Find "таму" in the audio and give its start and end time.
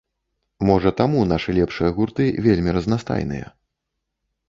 1.01-1.27